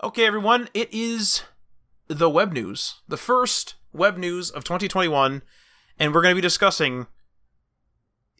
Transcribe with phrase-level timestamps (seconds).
[0.00, 1.42] Okay, everyone, it is
[2.06, 5.42] the web news, the first web news of 2021,
[5.98, 7.08] and we're going to be discussing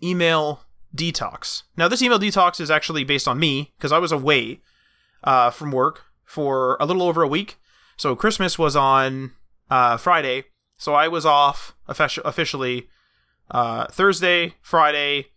[0.00, 0.60] email
[0.94, 1.64] detox.
[1.76, 4.60] Now, this email detox is actually based on me because I was away
[5.24, 7.58] uh, from work for a little over a week.
[7.96, 9.32] So Christmas was on
[9.68, 10.44] uh, Friday,
[10.76, 12.88] so I was off offici- officially
[13.50, 15.30] uh, Thursday, Friday,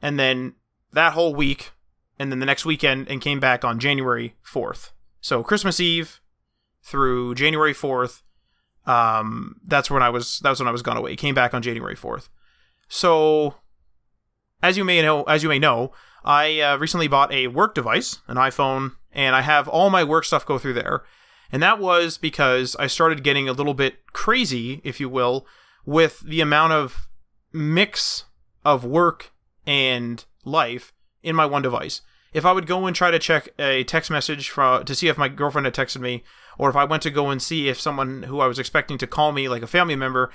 [0.00, 0.54] and then
[0.92, 1.72] that whole week,
[2.20, 4.90] and then the next weekend, and came back on January 4th.
[5.26, 6.20] So Christmas Eve
[6.84, 8.22] through January 4th.
[8.86, 10.38] Um, that's when I was.
[10.44, 11.16] That was when I was gone away.
[11.16, 12.28] Came back on January 4th.
[12.86, 13.56] So,
[14.62, 15.90] as you may know, as you may know,
[16.24, 20.24] I uh, recently bought a work device, an iPhone, and I have all my work
[20.24, 21.02] stuff go through there.
[21.50, 25.44] And that was because I started getting a little bit crazy, if you will,
[25.84, 27.08] with the amount of
[27.52, 28.26] mix
[28.64, 29.32] of work
[29.66, 30.92] and life
[31.24, 32.00] in my one device
[32.32, 35.18] if I would go and try to check a text message for, to see if
[35.18, 36.24] my girlfriend had texted me,
[36.58, 39.06] or if I went to go and see if someone who I was expecting to
[39.06, 40.30] call me, like a family member,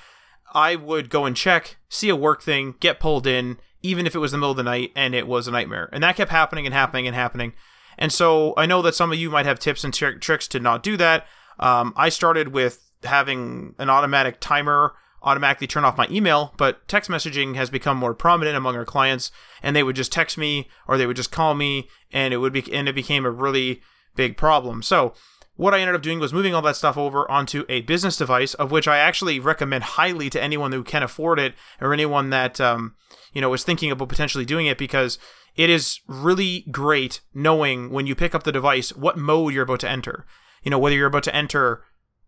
[0.54, 4.20] I would go and check, see a work thing, get pulled in, even if it
[4.20, 5.90] was the middle of the night and it was a nightmare.
[5.92, 7.54] And that kept happening and happening and happening.
[7.98, 10.60] And so I know that some of you might have tips and t- tricks to
[10.60, 11.26] not do that.
[11.60, 14.94] Um, I started with having an automatic timer
[15.24, 19.32] automatically turn off my email, but text messaging has become more prominent among our clients,
[19.62, 22.54] and they would just text me or they would just call me, and it would
[22.54, 23.82] be and it became a really
[24.16, 24.82] big problem.
[24.82, 25.14] So
[25.56, 28.54] what I ended up doing was moving all that stuff over onto a business device,
[28.56, 32.60] of which I actually recommend highly to anyone who can afford it or anyone that
[32.60, 32.96] um,
[33.34, 35.20] you know is thinking about potentially doing it because
[35.56, 39.82] it is really great knowing when you pick up the device what mode you're about
[39.82, 40.26] to enter.
[40.64, 41.84] You know whether you're about to enter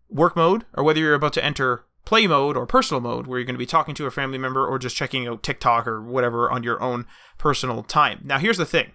[0.08, 3.46] work mode or whether you're about to enter play mode or personal mode where you're
[3.46, 6.50] going to be talking to a family member or just checking out TikTok or whatever
[6.50, 7.06] on your own
[7.38, 8.20] personal time.
[8.24, 8.92] Now, here's the thing.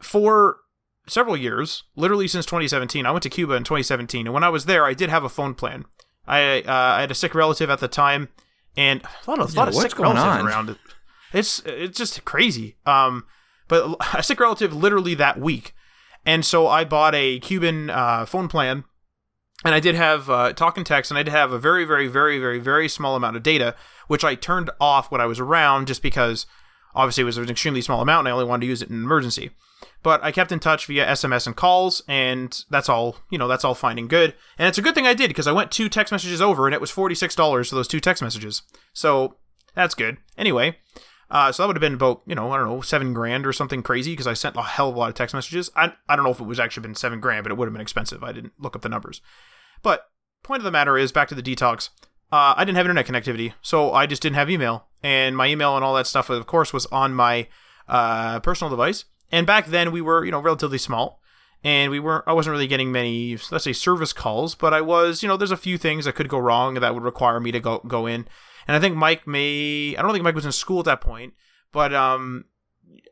[0.00, 0.58] For
[1.06, 4.66] several years, literally since 2017, I went to Cuba in 2017, and when I was
[4.66, 5.84] there, I did have a phone plan.
[6.26, 8.28] I uh, I had a sick relative at the time,
[8.76, 10.46] and a lot of, yeah, lot of sick relatives on?
[10.46, 10.78] around.
[11.32, 12.76] It's it's just crazy.
[12.86, 13.26] Um,
[13.68, 15.74] but a sick relative literally that week,
[16.24, 18.84] and so I bought a Cuban uh, phone plan
[19.64, 22.06] and I did have uh, talk and text, and I did have a very, very,
[22.06, 23.74] very, very, very small amount of data,
[24.08, 26.46] which I turned off when I was around, just because
[26.94, 28.96] obviously it was an extremely small amount, and I only wanted to use it in
[28.96, 29.50] an emergency.
[30.02, 33.16] But I kept in touch via SMS and calls, and that's all.
[33.30, 34.34] You know, that's all fine and good.
[34.58, 36.74] And it's a good thing I did because I went two text messages over, and
[36.74, 38.62] it was forty six dollars for those two text messages.
[38.92, 39.36] So
[39.74, 40.18] that's good.
[40.36, 40.76] Anyway,
[41.30, 43.52] uh, so that would have been about, you know, I don't know, seven grand or
[43.52, 45.70] something crazy because I sent a hell of a lot of text messages.
[45.74, 47.72] I, I don't know if it was actually been seven grand, but it would have
[47.72, 48.22] been expensive.
[48.22, 49.20] I didn't look up the numbers.
[49.84, 50.10] But
[50.42, 51.90] point of the matter is, back to the detox.
[52.32, 55.76] Uh, I didn't have internet connectivity, so I just didn't have email, and my email
[55.76, 57.46] and all that stuff, of course, was on my
[57.86, 59.04] uh, personal device.
[59.30, 61.20] And back then, we were, you know, relatively small,
[61.62, 62.24] and we weren't.
[62.26, 65.52] I wasn't really getting many, let's say, service calls, but I was, you know, there's
[65.52, 68.26] a few things that could go wrong that would require me to go go in.
[68.66, 71.34] And I think Mike may, I don't think Mike was in school at that point,
[71.70, 72.46] but um,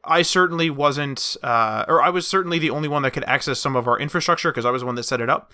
[0.02, 3.76] I certainly wasn't, uh, or I was certainly the only one that could access some
[3.76, 5.52] of our infrastructure because I was the one that set it up.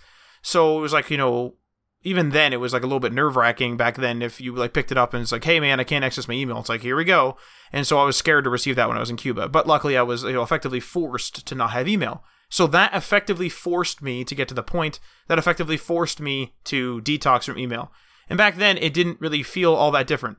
[0.48, 1.56] So it was like, you know,
[2.04, 4.72] even then it was like a little bit nerve wracking back then if you like
[4.72, 6.59] picked it up and it's like, hey man, I can't access my email.
[6.59, 7.36] It's like, here we go.
[7.70, 9.50] And so I was scared to receive that when I was in Cuba.
[9.50, 12.25] But luckily I was you know, effectively forced to not have email.
[12.48, 17.03] So that effectively forced me to get to the point that effectively forced me to
[17.03, 17.92] detox from email.
[18.31, 20.38] And back then it didn't really feel all that different.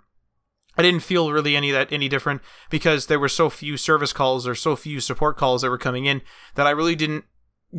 [0.76, 4.48] I didn't feel really any that any different because there were so few service calls
[4.48, 6.24] or so few support calls that were coming in
[6.56, 7.26] that I really didn't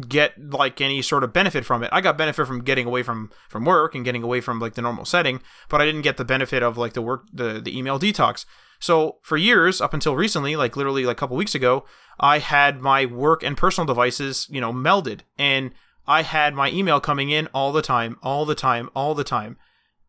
[0.09, 1.91] get like any sort of benefit from it.
[1.93, 4.83] I got benefit from getting away from from work and getting away from like the
[4.83, 7.99] normal setting, but I didn't get the benefit of like the work the the email
[7.99, 8.45] detox.
[8.79, 11.85] So for years up until recently, like literally like a couple weeks ago,
[12.19, 15.73] I had my work and personal devices, you know, melded and
[16.07, 19.57] I had my email coming in all the time, all the time, all the time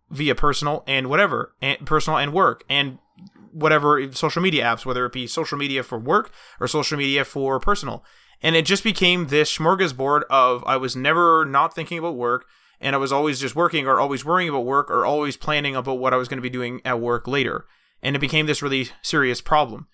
[0.10, 3.00] via personal and whatever, and personal and work and
[3.52, 7.60] whatever social media apps, whether it be social media for work or social media for
[7.60, 8.04] personal.
[8.42, 12.46] And it just became this smorgasbord of I was never not thinking about work
[12.80, 16.00] and I was always just working or always worrying about work or always planning about
[16.00, 17.66] what I was going to be doing at work later.
[18.02, 19.88] And it became this really serious problem.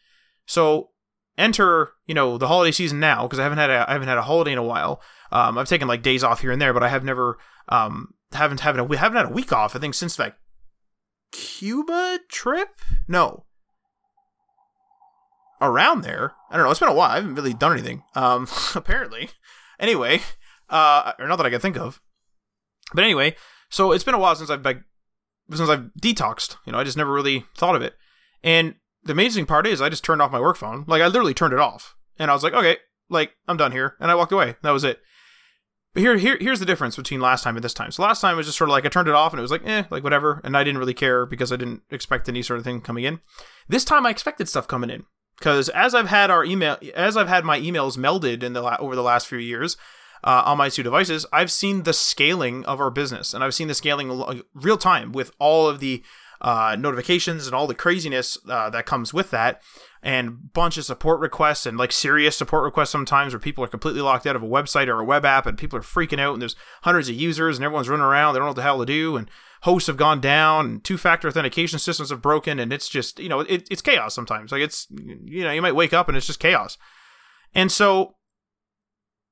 [0.46, 0.92] So
[1.38, 4.18] enter, you know, the holiday season now because I haven't had a I haven't had
[4.18, 5.02] a holiday in a while.
[5.32, 7.38] Um, I've taken like days off here and there, but I have never
[7.68, 9.76] um haven't haven't a, haven't had a week off.
[9.76, 10.36] I think since like
[11.34, 12.70] Cuba trip.
[13.10, 13.44] No,
[15.62, 16.34] around there.
[16.50, 16.72] I don't know.
[16.72, 17.12] It's been a while.
[17.12, 18.04] I haven't really done anything.
[18.16, 19.30] Um, apparently.
[19.80, 20.22] Anyway,
[20.70, 22.02] uh, or not that I can think of.
[22.94, 23.36] But anyway,
[23.70, 24.82] so it's been a while since I've like,
[25.52, 26.58] since I've detoxed.
[26.66, 27.96] You know, I just never really thought of it.
[28.44, 30.86] And the amazing part is, I just turned off my work phone.
[30.88, 32.78] Like I literally turned it off, and I was like, okay,
[33.10, 34.56] like I'm done here, and I walked away.
[34.64, 35.00] That was it.
[35.94, 37.92] But here, here, here's the difference between last time and this time.
[37.92, 39.50] So last time was just sort of like I turned it off and it was
[39.50, 42.60] like, eh, like whatever, and I didn't really care because I didn't expect any sort
[42.60, 43.20] of thing coming in.
[43.68, 45.06] This time I expected stuff coming in
[45.38, 48.78] because as I've had our email, as I've had my emails melded in the la-
[48.80, 49.78] over the last few years
[50.24, 53.68] uh, on my two devices, I've seen the scaling of our business, and I've seen
[53.68, 56.04] the scaling real time with all of the
[56.42, 59.62] uh, notifications and all the craziness uh, that comes with that
[60.04, 64.02] and bunch of support requests and like serious support requests sometimes where people are completely
[64.02, 66.42] locked out of a website or a web app and people are freaking out and
[66.42, 68.86] there's hundreds of users and everyone's running around they don't know what the hell to
[68.86, 69.30] do and
[69.64, 73.42] hosts have gone down and two-factor authentication systems have broken and it's just you know
[73.42, 76.40] it, it's chaos sometimes like it's you know you might wake up and it's just
[76.40, 76.78] chaos
[77.54, 78.14] and so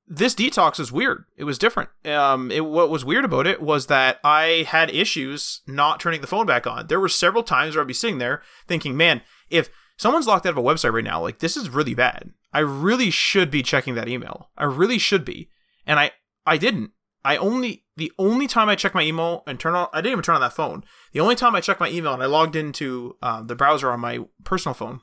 [0.08, 1.24] this detox is weird.
[1.36, 1.90] It was different.
[2.04, 6.28] Um, it, what was weird about it was that I had issues not turning the
[6.28, 6.86] phone back on.
[6.86, 10.50] There were several times where I'd be sitting there thinking, man, if someone's locked out
[10.50, 11.20] of a website right now.
[11.20, 12.30] Like this is really bad.
[12.52, 14.50] I really should be checking that email.
[14.56, 15.50] I really should be.
[15.86, 16.12] And I
[16.44, 16.90] I didn't.
[17.26, 20.22] I only the only time I checked my email and turn on I didn't even
[20.22, 20.84] turn on that phone.
[21.12, 23.98] The only time I checked my email and I logged into uh, the browser on
[23.98, 25.00] my personal phone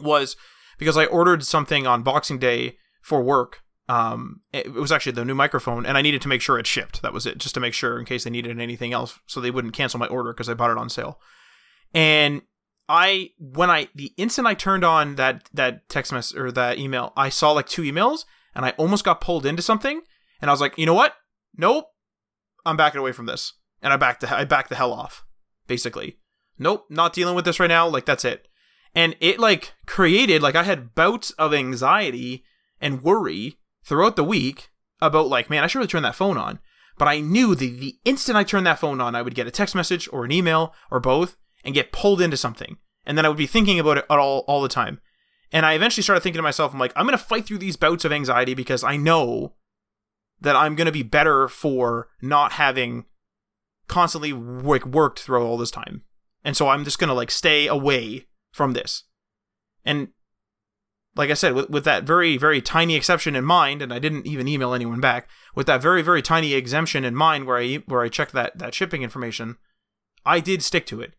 [0.00, 0.36] was
[0.78, 3.60] because I ordered something on Boxing Day for work.
[3.90, 7.02] Um, it was actually the new microphone, and I needed to make sure it shipped.
[7.02, 9.50] That was it, just to make sure in case they needed anything else, so they
[9.50, 11.20] wouldn't cancel my order because I bought it on sale.
[11.92, 12.40] And
[12.88, 17.12] I when I the instant I turned on that that text message or that email,
[17.18, 18.24] I saw like two emails
[18.54, 20.00] and I almost got pulled into something
[20.40, 21.14] and I was like, "You know what?
[21.56, 21.86] Nope.
[22.66, 25.24] I'm backing away from this." And I backed the I backed the hell off.
[25.66, 26.18] Basically.
[26.58, 27.88] Nope, not dealing with this right now.
[27.88, 28.48] Like that's it.
[28.94, 32.44] And it like created like I had bouts of anxiety
[32.80, 34.70] and worry throughout the week
[35.00, 36.60] about like, man, I should really turn that phone on.
[36.96, 39.50] But I knew the the instant I turned that phone on, I would get a
[39.50, 42.76] text message or an email or both and get pulled into something.
[43.04, 45.00] And then I would be thinking about it all, all the time.
[45.52, 48.04] And I eventually started thinking to myself, I'm like, I'm to fight through these bouts
[48.04, 49.54] of anxiety because I know
[50.40, 53.06] that I'm going to be better for not having
[53.88, 56.02] constantly like worked through all this time.
[56.44, 59.04] And so I'm just going to like stay away from this.
[59.84, 60.08] And
[61.16, 64.26] like I said, with, with that very, very tiny exception in mind, and I didn't
[64.26, 68.02] even email anyone back, with that very, very tiny exemption in mind where I where
[68.02, 69.56] I checked that, that shipping information,
[70.26, 71.14] I did stick to it.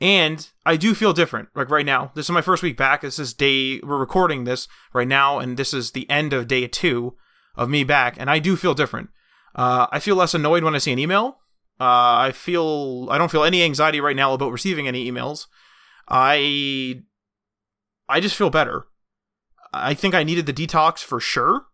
[0.00, 1.48] And I do feel different.
[1.54, 3.00] Like right now, this is my first week back.
[3.00, 6.68] This is day, we're recording this right now, and this is the end of day
[6.68, 7.16] two
[7.58, 9.10] of me back, and I do feel different.
[9.54, 11.40] Uh, I feel less annoyed when I see an email.
[11.80, 15.46] Uh, I feel, I don't feel any anxiety right now about receiving any emails.
[16.08, 17.02] I,
[18.08, 18.86] I just feel better.
[19.72, 21.66] I think I needed the detox for sure.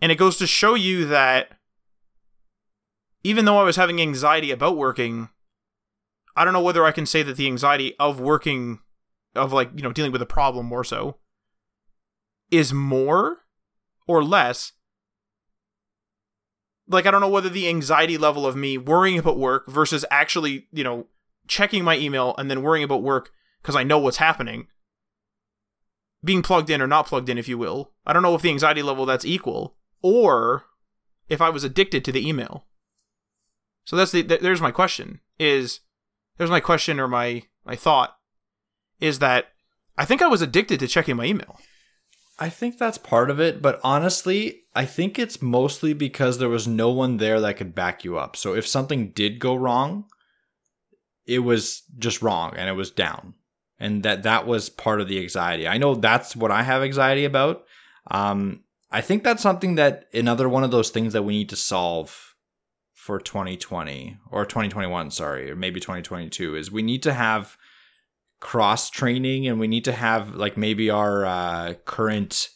[0.00, 1.48] And it goes to show you that
[3.24, 5.28] even though I was having anxiety about working,
[6.36, 8.80] I don't know whether I can say that the anxiety of working,
[9.34, 11.18] of like, you know, dealing with a problem more so,
[12.50, 13.38] is more
[14.06, 14.72] or less.
[16.88, 20.66] Like, I don't know whether the anxiety level of me worrying about work versus actually,
[20.72, 21.06] you know,
[21.46, 23.30] checking my email and then worrying about work
[23.62, 24.68] because I know what's happening,
[26.24, 27.92] being plugged in or not plugged in, if you will.
[28.06, 30.64] I don't know if the anxiety level that's equal or
[31.28, 32.64] if I was addicted to the email.
[33.84, 35.80] So that's the, there's my question is
[36.36, 38.16] there's my question or my my thought
[39.00, 39.48] is that
[39.96, 41.58] I think I was addicted to checking my email.
[42.38, 46.68] I think that's part of it, but honestly, I think it's mostly because there was
[46.68, 48.36] no one there that could back you up.
[48.36, 50.04] So if something did go wrong,
[51.26, 53.34] it was just wrong and it was down.
[53.80, 55.66] And that that was part of the anxiety.
[55.66, 57.64] I know that's what I have anxiety about.
[58.10, 61.56] Um, I think that's something that another one of those things that we need to
[61.56, 62.34] solve
[62.92, 67.56] for 2020 or 2021, sorry, or maybe 2022 is we need to have
[68.40, 72.48] cross training and we need to have like maybe our uh, current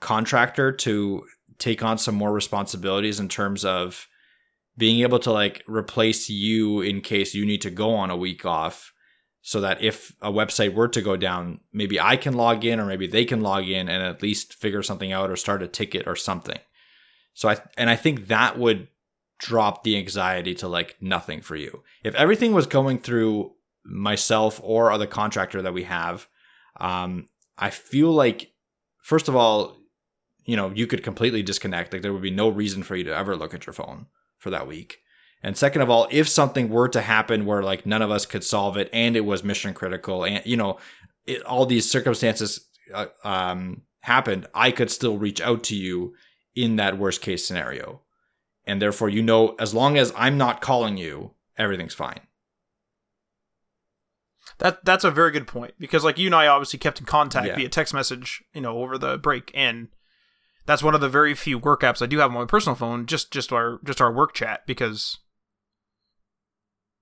[0.00, 1.24] contractor to
[1.58, 4.08] take on some more responsibilities in terms of
[4.76, 8.44] being able to like replace you in case you need to go on a week
[8.44, 8.92] off
[9.42, 12.86] so that if a website were to go down maybe i can log in or
[12.86, 16.06] maybe they can log in and at least figure something out or start a ticket
[16.08, 16.58] or something
[17.34, 18.88] so i and i think that would
[19.40, 21.82] drop the anxiety to like nothing for you.
[22.04, 23.52] If everything was going through
[23.84, 26.28] myself or other contractor that we have,
[26.80, 27.26] um,
[27.58, 28.52] I feel like
[29.02, 29.76] first of all,
[30.44, 31.92] you know, you could completely disconnect.
[31.92, 34.06] Like there would be no reason for you to ever look at your phone
[34.38, 34.98] for that week.
[35.42, 38.44] And second of all, if something were to happen where like none of us could
[38.44, 40.78] solve it and it was mission critical and you know,
[41.26, 46.14] it, all these circumstances uh, um, happened, I could still reach out to you
[46.54, 48.02] in that worst case scenario
[48.66, 52.20] and therefore you know as long as I'm not calling you, everything's fine.
[54.60, 57.46] That that's a very good point because like you and I obviously kept in contact
[57.46, 57.56] yeah.
[57.56, 59.88] via text message, you know, over the break, and
[60.66, 63.06] that's one of the very few work apps I do have on my personal phone,
[63.06, 65.18] just just our just our work chat because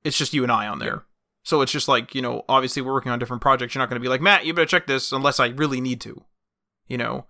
[0.04, 0.88] it's just you and I on there.
[0.88, 1.00] Yeah.
[1.42, 3.74] So it's just like, you know, obviously we're working on different projects.
[3.74, 6.00] You're not going to be like, "Matt, you better check this unless I really need
[6.02, 6.24] to."
[6.86, 7.26] You know.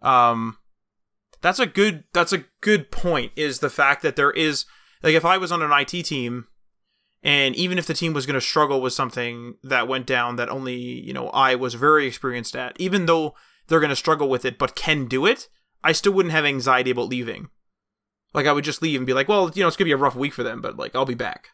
[0.00, 0.58] Um
[1.42, 4.64] that's a good that's a good point is the fact that there is
[5.02, 6.46] like if I was on an IT team
[7.22, 10.48] and even if the team was going to struggle with something that went down that
[10.48, 13.34] only, you know, I was very experienced at, even though
[13.68, 15.48] they're going to struggle with it but can do it,
[15.82, 17.48] I still wouldn't have anxiety about leaving.
[18.34, 19.92] Like I would just leave and be like, well, you know, it's going to be
[19.92, 21.48] a rough week for them, but like I'll be back.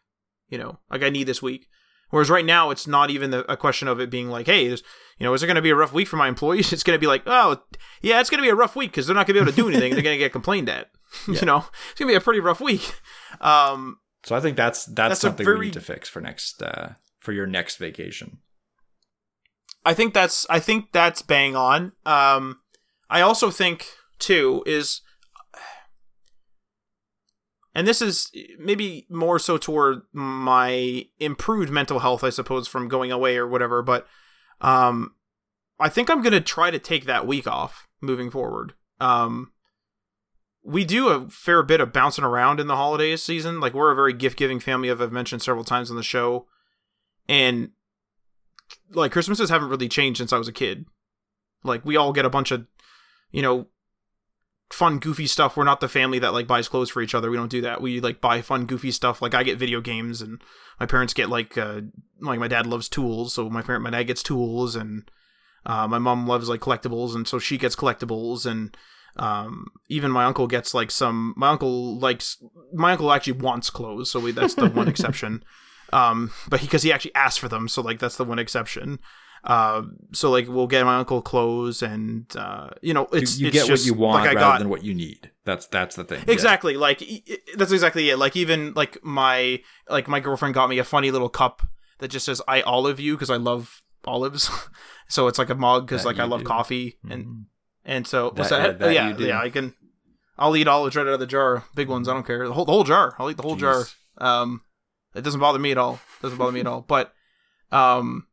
[0.48, 1.68] You know, like I need this week.
[2.10, 4.76] Whereas right now, it's not even the, a question of it being like, hey, you
[5.20, 6.70] know, is it going to be a rough week for my employees?
[6.72, 7.62] It's going to be like, oh,
[8.02, 9.52] yeah, it's going to be a rough week because they're not going to be able
[9.52, 9.94] to do anything.
[9.94, 10.90] they're going to get complained at.
[11.28, 11.40] Yeah.
[11.40, 12.94] you know, it's going to be a pretty rough week.
[13.40, 16.62] Um, so I think that's that's, that's something very, we need to fix for next
[16.62, 18.38] uh, for your next vacation.
[19.84, 21.92] I think that's I think that's bang on.
[22.06, 22.60] Um,
[23.10, 23.86] I also think
[24.18, 25.00] too is
[27.74, 33.10] and this is maybe more so toward my improved mental health, I suppose, from going
[33.10, 33.82] away or whatever.
[33.82, 34.06] But
[34.60, 35.14] um,
[35.80, 38.74] I think I'm gonna try to take that week off moving forward.
[39.00, 39.52] Um,
[40.64, 43.60] we do a fair bit of bouncing around in the holiday season.
[43.60, 46.46] Like we're a very gift giving family, as I've mentioned several times on the show,
[47.28, 47.70] and
[48.92, 50.86] like Christmases haven't really changed since I was a kid.
[51.64, 52.66] Like we all get a bunch of,
[53.30, 53.66] you know,
[54.72, 55.56] fun goofy stuff.
[55.56, 57.30] We're not the family that like buys clothes for each other.
[57.30, 57.82] We don't do that.
[57.82, 59.20] We like buy fun goofy stuff.
[59.20, 60.42] Like i get video games and
[60.80, 61.82] my parents get like uh
[62.20, 63.34] like my dad loves tools.
[63.34, 65.10] So my parent my dad gets tools and
[65.64, 67.14] uh, my mom loves like collectibles.
[67.14, 68.76] And so she gets collectibles and
[69.16, 72.42] um even my uncle gets like some my uncle likes
[72.72, 75.42] my uncle actually wants clothes so we, that's the one exception
[75.92, 78.98] um but because he, he actually asked for them so like that's the one exception
[79.44, 83.48] uh, so like we'll get my uncle clothes, and uh, you know, it's you, you
[83.48, 85.30] it's get just, what you want like rather got, than what you need.
[85.44, 86.22] That's that's the thing.
[86.28, 86.74] Exactly.
[86.74, 86.78] Yeah.
[86.78, 87.02] Like
[87.56, 88.18] that's exactly it.
[88.18, 91.62] Like even like my like my girlfriend got me a funny little cup
[91.98, 94.48] that just says "I olive you" because I love olives.
[95.08, 96.46] so it's like a mug because like I love do.
[96.46, 97.12] coffee mm-hmm.
[97.12, 97.46] and
[98.06, 98.78] so that, that?
[98.78, 99.74] that yeah yeah I can.
[100.38, 102.08] I'll eat olives right out of the jar, big ones.
[102.08, 102.46] I don't care.
[102.46, 103.14] The whole the whole jar.
[103.18, 103.60] I'll eat the whole Jeez.
[103.60, 103.84] jar.
[104.18, 104.62] Um,
[105.14, 105.94] it doesn't bother me at all.
[105.94, 106.80] It doesn't bother me at all.
[106.80, 107.12] But
[107.70, 108.26] um,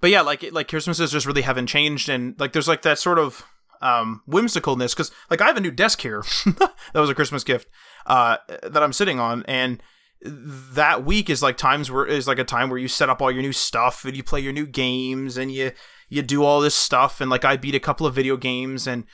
[0.00, 3.18] but yeah, like like Christmases just really haven't changed, and like there's like that sort
[3.18, 3.44] of
[3.80, 7.68] um, whimsicalness because like I have a new desk here that was a Christmas gift
[8.06, 9.82] uh, that I'm sitting on, and
[10.22, 13.30] that week is like times where is like a time where you set up all
[13.30, 15.72] your new stuff and you play your new games and you
[16.08, 19.04] you do all this stuff and like I beat a couple of video games and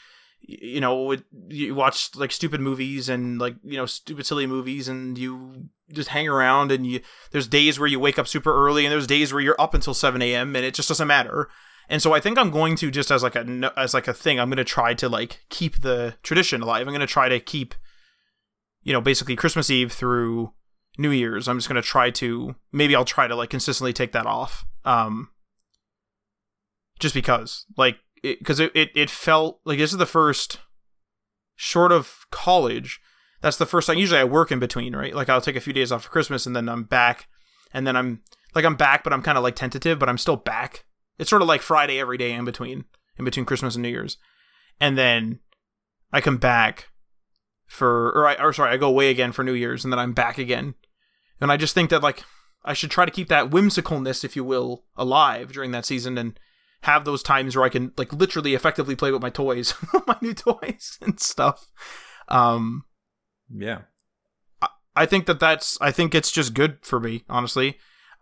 [0.47, 1.17] you know
[1.49, 6.11] you watch like stupid movies and like you know stupid silly movies and you just
[6.11, 9.33] hang around and you there's days where you wake up super early and there's days
[9.33, 11.49] where you're up until 7 a.m and it just doesn't matter.
[11.89, 14.41] And so i think i'm going to just as like a as like a thing
[14.41, 16.87] i'm going to try to like keep the tradition alive.
[16.87, 17.75] I'm going to try to keep
[18.83, 20.53] you know basically christmas eve through
[20.97, 21.49] new year's.
[21.49, 24.65] I'm just going to try to maybe i'll try to like consistently take that off.
[24.85, 25.31] Um
[27.05, 30.59] just because like because it, it, it, it felt like this is the first
[31.55, 32.99] short of college
[33.43, 35.15] that's the first time usually i work in between right?
[35.15, 37.29] Like i'll take a few days off for christmas and then i'm back
[37.75, 38.23] and then i'm
[38.55, 40.87] like i'm back but i'm kind of like tentative but i'm still back.
[41.19, 42.87] It's sort of like friday every day in between
[43.19, 44.17] in between christmas and new year's.
[44.81, 45.41] And then
[46.11, 46.89] i come back
[47.67, 50.15] for or i or sorry i go away again for new year's and then i'm
[50.15, 50.75] back again.
[51.39, 52.25] And i just think that like
[52.65, 56.41] i should try to keep that whimsicalness if you will alive during that season and
[56.85, 59.75] have those times where I can like literally effectively play with my toys,
[60.07, 61.69] my new toys and stuff.
[62.29, 62.85] Um,
[63.51, 63.83] yeah,
[64.63, 67.79] I, I think that that's I think it's just good for me, honestly.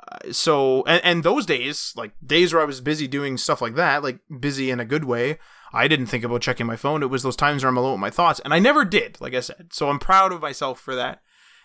[0.09, 3.75] Uh, so and, and those days, like days where I was busy doing stuff like
[3.77, 5.39] that, like busy in a good way,
[5.73, 7.03] I didn't think about checking my phone.
[7.03, 9.35] It was those times where I'm alone with my thoughts, and I never did, like
[9.35, 9.69] I said.
[9.73, 11.21] So I'm proud of myself for that.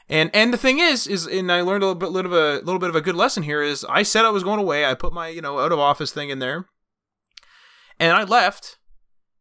[0.10, 2.66] And and the thing is, is and I learned a little bit, little, of a
[2.66, 3.62] little bit of a good lesson here.
[3.62, 4.86] Is I said I was going away.
[4.86, 6.68] I put my you know out of office thing in there,
[8.00, 8.78] and I left,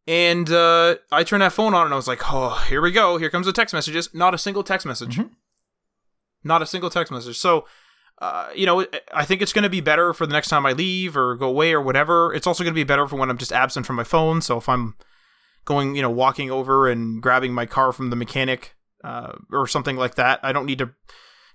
[0.07, 3.17] and uh, I turned that phone on, and I was like, "Oh, here we go.
[3.17, 4.13] Here comes the text messages.
[4.13, 5.17] Not a single text message.
[5.17, 5.33] Mm-hmm.
[6.43, 7.65] Not a single text message." So,
[8.19, 10.73] uh, you know, I think it's going to be better for the next time I
[10.73, 12.33] leave or go away or whatever.
[12.33, 14.41] It's also going to be better for when I'm just absent from my phone.
[14.41, 14.95] So if I'm
[15.65, 19.97] going, you know, walking over and grabbing my car from the mechanic uh, or something
[19.97, 20.91] like that, I don't need to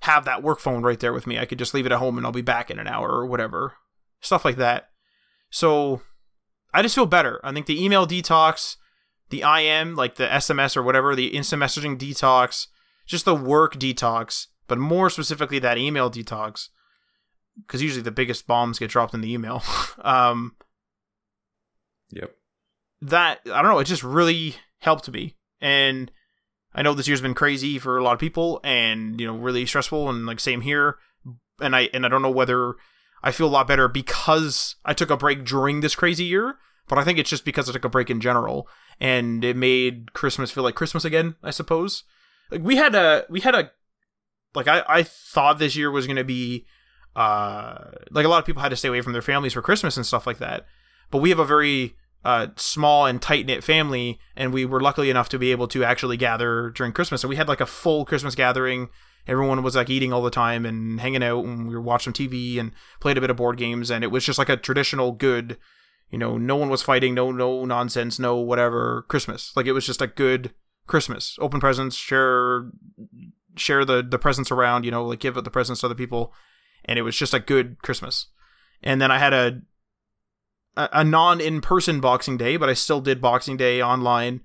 [0.02, 1.38] have that work phone right there with me.
[1.38, 3.26] I could just leave it at home and I'll be back in an hour or
[3.26, 3.75] whatever.
[4.21, 4.90] Stuff like that.
[5.50, 6.02] So
[6.73, 7.41] I just feel better.
[7.45, 8.76] I think the email detox,
[9.31, 12.69] the IM, like the SMS or whatever, the instant messaging detox,
[13.07, 16.69] just the work detox, but more specifically that email detox,
[17.67, 19.62] because usually the biggest bombs get dropped in the email.
[20.02, 20.57] um,
[22.11, 22.35] yep.
[23.00, 25.37] that I don't know, it just really helped me.
[25.61, 26.11] And
[26.75, 29.67] I know this year's been crazy for a lot of people and you know really
[29.67, 30.97] stressful and like same here.
[31.61, 32.75] And I and I don't know whether
[33.23, 36.57] I feel a lot better because I took a break during this crazy year,
[36.88, 38.69] but I think it's just because I took a break in general
[39.00, 42.05] and it made Christmas feel like Christmas again, I suppose.
[42.50, 43.71] Like we had a we had a
[44.55, 46.67] like I I thought this year was going to be
[47.14, 49.97] uh like a lot of people had to stay away from their families for Christmas
[49.97, 50.67] and stuff like that.
[51.11, 55.11] But we have a very uh, small and tight knit family, and we were lucky
[55.11, 57.23] enough to be able to actually gather during Christmas.
[57.23, 58.88] And we had like a full Christmas gathering.
[59.26, 62.59] Everyone was like eating all the time and hanging out, and we were watching TV
[62.59, 63.91] and played a bit of board games.
[63.91, 65.59] And it was just like a traditional good,
[66.11, 69.52] you know, no one was fighting, no no nonsense, no whatever Christmas.
[69.55, 70.52] Like it was just a good
[70.87, 71.37] Christmas.
[71.41, 72.71] Open presents, share
[73.57, 76.33] share the the presents around, you know, like give the presents to other people,
[76.85, 78.26] and it was just a good Christmas.
[78.83, 79.62] And then I had a
[80.76, 84.41] a, a non in person Boxing Day, but I still did Boxing Day online,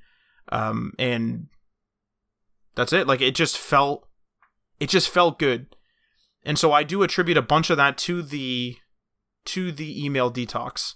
[0.50, 1.48] um, and
[2.75, 3.07] that's it.
[3.07, 4.06] Like it just felt,
[4.79, 5.75] it just felt good,
[6.43, 8.77] and so I do attribute a bunch of that to the
[9.46, 10.96] to the email detox.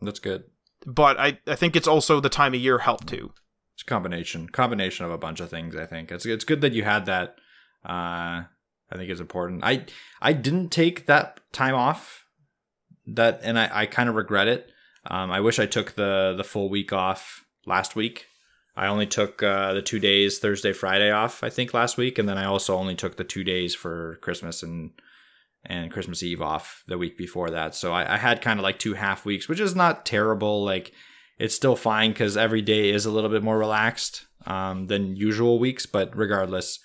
[0.00, 0.44] That's good.
[0.86, 3.32] But I I think it's also the time of year helped too.
[3.74, 5.76] It's a combination combination of a bunch of things.
[5.76, 7.36] I think it's it's good that you had that.
[7.84, 8.44] Uh,
[8.90, 9.64] I think it's important.
[9.64, 9.86] I
[10.20, 12.26] I didn't take that time off
[13.06, 14.70] that, and I, I kind of regret it.
[15.06, 18.26] Um, I wish I took the the full week off last week.
[18.76, 22.28] I only took uh, the two days Thursday Friday off I think last week, and
[22.28, 24.90] then I also only took the two days for Christmas and
[25.64, 27.74] and Christmas Eve off the week before that.
[27.74, 30.64] So I, I had kind of like two half weeks, which is not terrible.
[30.64, 30.92] Like
[31.38, 35.58] it's still fine because every day is a little bit more relaxed um, than usual
[35.58, 35.86] weeks.
[35.86, 36.80] But regardless,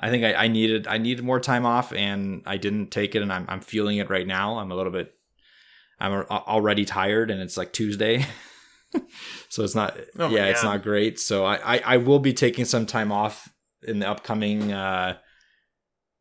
[0.00, 3.22] I think I, I, needed I needed more time off, and I didn't take it,
[3.22, 4.58] and I'm I'm feeling it right now.
[4.58, 5.14] I'm a little bit
[6.02, 8.26] I'm already tired and it's like Tuesday.
[9.48, 10.50] so it's not oh yeah, God.
[10.50, 11.18] it's not great.
[11.18, 15.16] So I, I, I will be taking some time off in the upcoming uh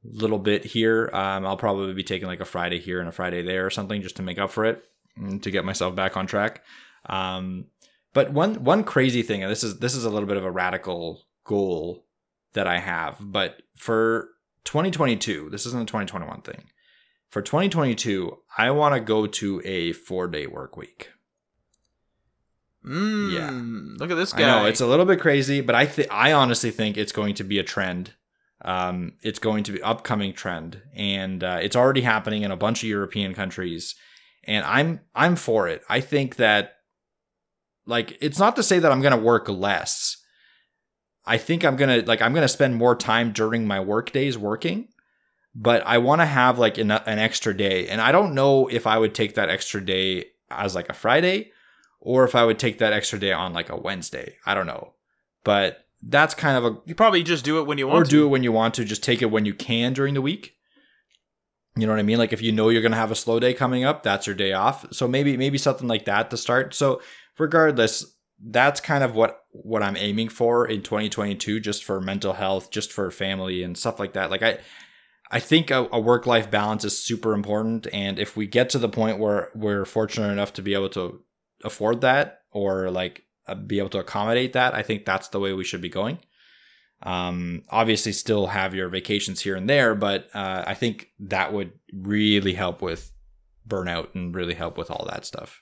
[0.03, 1.09] little bit here.
[1.13, 4.01] Um I'll probably be taking like a Friday here and a Friday there or something
[4.01, 4.83] just to make up for it
[5.15, 6.63] and to get myself back on track.
[7.05, 7.65] Um
[8.13, 10.51] but one one crazy thing, and this is this is a little bit of a
[10.51, 12.05] radical goal
[12.53, 14.29] that I have, but for
[14.65, 16.65] 2022, this isn't a 2021 thing
[17.31, 21.09] for 2022, I want to go to a four day work week.
[22.85, 24.43] Mm, yeah, look at this guy.
[24.43, 27.35] I know it's a little bit crazy, but I think I honestly think it's going
[27.35, 28.13] to be a trend.
[28.63, 32.81] Um, it's going to be upcoming trend, and uh, it's already happening in a bunch
[32.81, 33.95] of European countries.
[34.45, 35.83] And I'm I'm for it.
[35.89, 36.73] I think that
[37.85, 40.17] like it's not to say that I'm going to work less.
[41.25, 44.87] I think I'm gonna like I'm gonna spend more time during my work days working,
[45.53, 47.87] but I want to have like an, an extra day.
[47.89, 51.51] And I don't know if I would take that extra day as like a Friday
[52.01, 54.35] or if I would take that extra day on like a Wednesday.
[54.45, 54.93] I don't know.
[55.43, 58.09] But that's kind of a you probably just do it when you want or to.
[58.09, 60.55] do it when you want to just take it when you can during the week
[61.75, 63.39] you know what i mean like if you know you're going to have a slow
[63.39, 66.73] day coming up that's your day off so maybe maybe something like that to start
[66.73, 67.01] so
[67.37, 68.15] regardless
[68.47, 72.91] that's kind of what what i'm aiming for in 2022 just for mental health just
[72.91, 74.57] for family and stuff like that like i
[75.33, 77.87] I think a, a work life balance is super important.
[77.93, 81.23] And if we get to the point where we're fortunate enough to be able to
[81.63, 85.53] afford that or like uh, be able to accommodate that, I think that's the way
[85.53, 86.19] we should be going.
[87.03, 91.73] Um, obviously, still have your vacations here and there, but uh, I think that would
[91.91, 93.11] really help with
[93.67, 95.61] burnout and really help with all that stuff.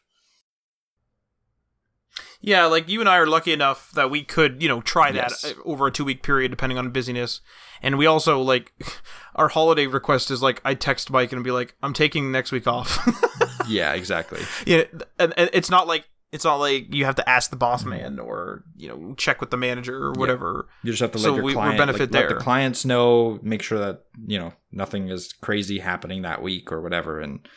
[2.41, 5.31] Yeah, like you and I are lucky enough that we could, you know, try that
[5.43, 5.53] yes.
[5.65, 7.41] over a two week period, depending on busyness.
[7.81, 8.73] And we also like
[9.35, 12.67] our holiday request is like I text Mike and be like, I'm taking next week
[12.67, 13.05] off.
[13.69, 14.41] yeah, exactly.
[14.65, 14.83] Yeah,
[15.17, 17.89] and, and, it's not like it's not like you have to ask the boss mm-hmm.
[17.91, 20.67] man or you know check with the manager or whatever.
[20.67, 20.87] Yeah.
[20.87, 22.29] You just have to let so your we, client benefit like, there.
[22.29, 26.71] Let the clients know, make sure that you know nothing is crazy happening that week
[26.71, 27.47] or whatever, and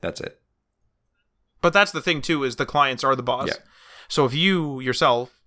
[0.00, 0.40] that's it.
[1.60, 3.48] But that's the thing too is the clients are the boss.
[3.48, 3.54] Yeah.
[4.08, 5.40] So if you yourself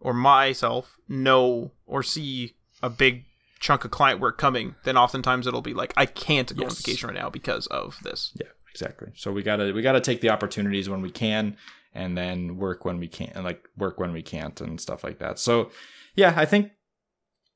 [0.00, 3.24] or myself know or see a big
[3.60, 6.72] chunk of client work coming, then oftentimes it'll be like I can't go yes.
[6.72, 8.32] on vacation right now because of this.
[8.40, 9.12] Yeah, exactly.
[9.14, 11.56] So we gotta we gotta take the opportunities when we can,
[11.94, 15.18] and then work when we can't, and like work when we can't, and stuff like
[15.18, 15.38] that.
[15.38, 15.70] So
[16.14, 16.72] yeah, I think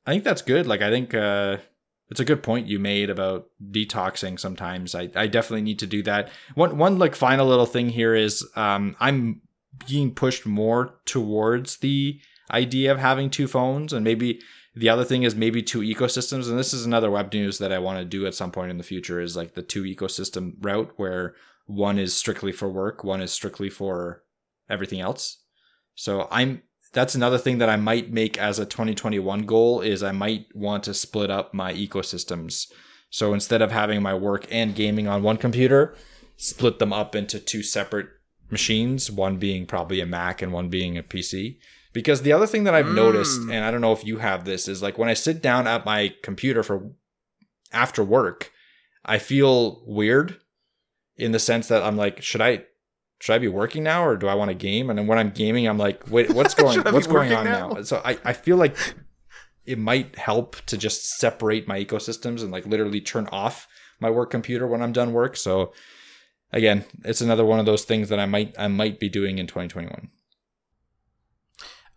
[0.06, 0.66] I think that's good.
[0.66, 1.58] Like I think uh,
[2.10, 4.38] it's a good point you made about detoxing.
[4.38, 6.30] Sometimes I I definitely need to do that.
[6.54, 9.40] One one like final little thing here is um I'm
[9.86, 14.40] being pushed more towards the idea of having two phones and maybe
[14.76, 17.78] the other thing is maybe two ecosystems and this is another web news that i
[17.78, 20.92] want to do at some point in the future is like the two ecosystem route
[20.96, 21.34] where
[21.66, 24.22] one is strictly for work one is strictly for
[24.68, 25.38] everything else
[25.94, 30.12] So I'm that's another thing that I might make as a 2021 goal is I
[30.12, 32.70] might want to split up my ecosystems.
[33.10, 35.96] So instead of having my work and gaming on one computer,
[36.36, 38.08] split them up into two separate
[38.48, 41.58] machines, one being probably a Mac and one being a PC.
[41.94, 42.94] Because the other thing that I've mm.
[42.94, 45.66] noticed, and I don't know if you have this, is like when I sit down
[45.66, 46.90] at my computer for
[47.72, 48.52] after work,
[49.04, 50.40] I feel weird
[51.16, 52.64] in the sense that I'm like, should I
[53.20, 54.90] should I be working now or do I want to game?
[54.90, 57.68] And then when I'm gaming, I'm like, wait, what's going what's going on now?
[57.68, 57.82] now?
[57.82, 58.76] So I, I feel like
[59.64, 63.68] it might help to just separate my ecosystems and like literally turn off
[64.00, 65.36] my work computer when I'm done work.
[65.36, 65.72] So
[66.52, 69.46] again, it's another one of those things that I might I might be doing in
[69.46, 70.10] 2021.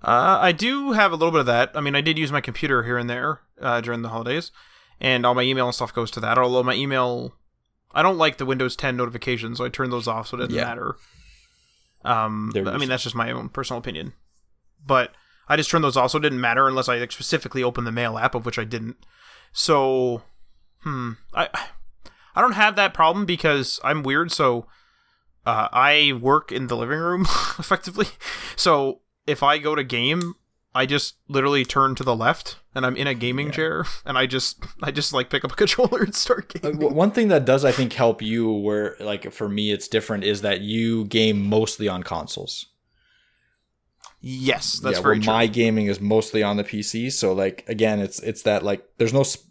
[0.04, 1.72] Uh, I do have a little bit of that.
[1.74, 4.52] I mean, I did use my computer here and there uh, during the holidays,
[5.00, 6.38] and all my email and stuff goes to that.
[6.38, 7.34] Although my email,
[7.94, 10.56] I don't like the Windows 10 notifications, so I turn those off, so it doesn't
[10.56, 10.66] yeah.
[10.66, 10.96] matter.
[12.06, 14.14] Um, I mean, that's just my own personal opinion,
[14.86, 15.12] but
[15.50, 18.18] I just turned those off, so it didn't matter unless I specifically opened the Mail
[18.18, 18.98] app, of which I didn't.
[19.52, 20.22] So,
[20.82, 21.50] hmm, I
[22.36, 24.32] I don't have that problem because I'm weird.
[24.32, 24.68] So,
[25.46, 27.22] uh, I work in the living room
[27.60, 28.08] effectively.
[28.56, 30.36] So if I go to game,
[30.74, 33.54] I just literally turn to the left and I'm in a gaming yeah.
[33.54, 36.94] chair and I just I just like pick up a controller and start uh, gaming.
[36.94, 40.42] One thing that does I think help you where like for me it's different is
[40.42, 42.68] that you game mostly on consoles.
[44.20, 45.32] Yes, that's yeah, very true.
[45.32, 49.14] My gaming is mostly on the PC, so like again, it's it's that like there's
[49.14, 49.46] no sp-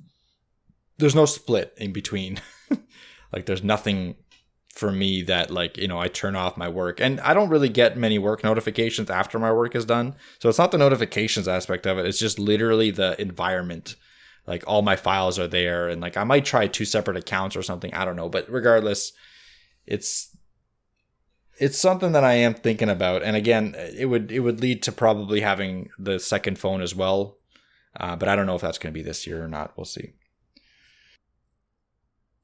[0.99, 2.41] there's no split in between.
[3.33, 4.17] like there's nothing
[4.77, 7.01] for me that like you know i turn off my work.
[7.01, 10.15] And i don't really get many work notifications after my work is done.
[10.39, 12.07] So it's not the notifications aspect of it.
[12.07, 13.97] It's just literally the environment.
[14.47, 17.63] Like all my files are there and like i might try two separate accounts or
[17.63, 17.93] something.
[17.95, 18.29] I don't know.
[18.29, 19.13] But regardless
[19.87, 20.37] it's
[21.59, 23.23] it's something that i am thinking about.
[23.23, 27.39] And again it would it would lead to probably having the second phone as well.
[27.99, 29.73] Uh, but i don't know if that's going to be this year or not.
[29.75, 30.13] We'll see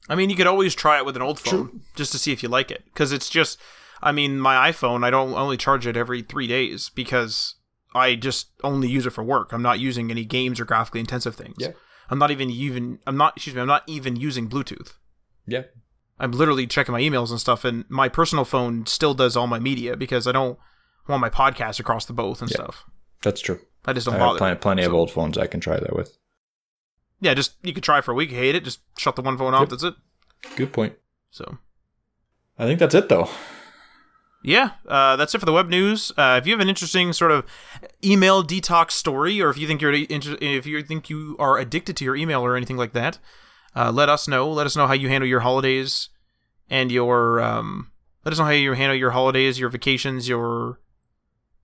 [0.09, 1.81] I mean, you could always try it with an old phone True.
[1.95, 2.85] just to see if you like it.
[2.87, 3.59] Because it's just,
[4.03, 7.55] I mean, my iPhone, I don't only charge it every three days because
[7.95, 9.53] I just only use it for work.
[9.53, 11.57] I'm not using any games or graphically intensive things.
[11.59, 11.73] Yeah.
[12.11, 14.95] I'm not even even I'm not excuse me, I'm not even using Bluetooth.
[15.47, 15.63] Yeah.
[16.19, 19.59] I'm literally checking my emails and stuff and my personal phone still does all my
[19.59, 20.59] media because I don't
[21.09, 22.57] want my podcast across the both and yeah.
[22.57, 22.85] stuff.
[23.23, 23.61] That's true.
[23.85, 24.39] I just don't I bother.
[24.39, 24.89] Plenty, plenty so.
[24.89, 26.17] of old phones I can try that with
[27.23, 29.55] yeah, just you could try for a week, hate it, just shut the one phone
[29.55, 29.61] off.
[29.61, 29.69] Yep.
[29.71, 29.95] That's it.
[30.57, 30.95] Good point.
[31.31, 31.59] So,
[32.59, 33.31] I think that's it though.
[34.45, 36.11] Yeah, uh, that's it for the web news.
[36.17, 37.47] Uh, if you have an interesting sort of
[38.05, 42.05] email detox story, or if you think you're if you think you are addicted to
[42.05, 43.19] your email or anything like that,
[43.77, 44.51] uh, let us know.
[44.51, 46.09] Let us know how you handle your holidays
[46.69, 47.93] and your um,
[48.25, 50.81] let us know how you handle your holidays, your vacations, your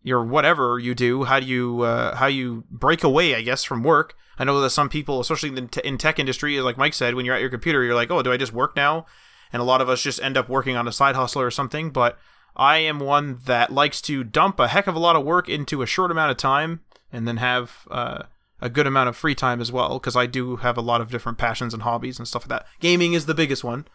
[0.08, 1.24] your whatever you do.
[1.24, 4.14] How do you uh, how you break away, I guess, from work.
[4.38, 7.34] I know that some people, especially in, in tech industry, like Mike said, when you're
[7.34, 9.04] at your computer, you're like, oh, do I just work now?
[9.52, 11.90] And a lot of us just end up working on a side hustle or something.
[11.90, 12.18] But
[12.56, 15.82] I am one that likes to dump a heck of a lot of work into
[15.82, 16.80] a short amount of time
[17.12, 18.24] and then have uh,
[18.60, 21.10] a good amount of free time as well because I do have a lot of
[21.10, 22.66] different passions and hobbies and stuff like that.
[22.80, 23.86] Gaming is the biggest one.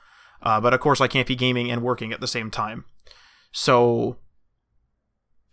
[0.41, 2.83] Uh, but of course, I can't be gaming and working at the same time.
[3.53, 4.17] So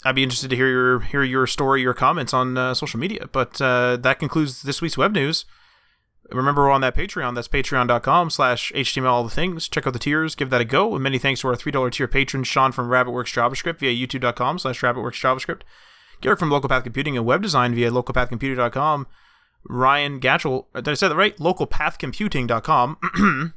[0.04, 3.28] I'd be interested to hear your hear your story, your comments on uh, social media.
[3.30, 5.44] But uh, that concludes this week's web news.
[6.30, 7.34] Remember, we're on that Patreon.
[7.34, 9.68] That's patreon.com slash HTML all the things.
[9.68, 10.34] Check out the tiers.
[10.34, 10.94] Give that a go.
[10.94, 14.80] And many thanks to our $3 tier patron, Sean from Rabbitworks JavaScript via youtube.com slash
[14.80, 15.62] Rabbitworks JavaScript.
[16.20, 19.06] Garrick from Local Path Computing and Web Design via localpathcomputing.com.
[19.68, 21.36] Ryan Gatchell, did I say that right?
[21.38, 22.98] Localpathcomputing.com.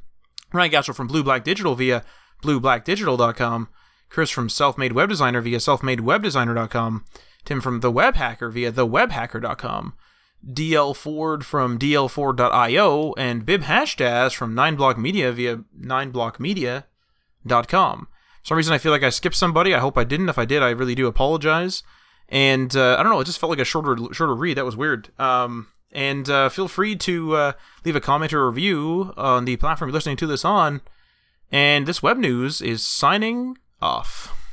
[0.52, 2.04] Ryan Gatchell from Blue Black Digital via
[2.42, 3.68] blueblackdigital.com.
[4.08, 7.04] Chris from Self Made Web Designer via selfmadewebdesigner.com,
[7.44, 9.94] Tim from The Web Hacker via thewebhacker.com,
[10.52, 18.08] DL Ford from dlford.io, and Bib Hashdaz from 9block Media via 9blockmedia.com.
[18.44, 19.74] For some reason, I feel like I skipped somebody.
[19.74, 20.28] I hope I didn't.
[20.28, 21.82] If I did, I really do apologize.
[22.28, 24.58] And uh, I don't know, it just felt like a shorter shorter read.
[24.58, 25.08] That was weird.
[25.18, 27.52] Um, and uh, feel free to uh,
[27.84, 30.80] leave a comment or review on the platform you're listening to this on.
[31.52, 34.43] And this web news is signing off.